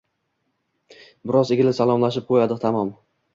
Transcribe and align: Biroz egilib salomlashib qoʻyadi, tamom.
Biroz 1.31 1.43
egilib 1.57 1.77
salomlashib 1.81 2.27
qoʻyadi, 2.33 2.59
tamom. 2.65 2.93